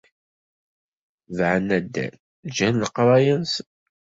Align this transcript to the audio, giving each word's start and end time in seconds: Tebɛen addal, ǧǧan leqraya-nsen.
Tebɛen 1.25 1.67
addal, 1.77 2.13
ǧǧan 2.51 2.79
leqraya-nsen. 2.83 3.67